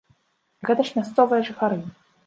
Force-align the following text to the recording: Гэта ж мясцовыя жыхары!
Гэта 0.69 0.81
ж 0.87 0.97
мясцовыя 0.97 1.41
жыхары! 1.51 1.79